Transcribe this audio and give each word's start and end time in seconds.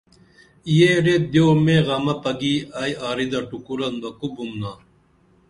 یہ 0.77 0.91
ریت 1.03 1.23
دیو 1.31 1.47
مے 1.65 1.75
غمہ 1.87 2.15
پگِی 2.21 2.53
ائی 2.79 2.93
آرِدہ 3.07 3.39
ٹُکُرن 3.49 3.93
بہ 4.01 4.09
کو 4.19 4.27
بُمنا 4.33 4.71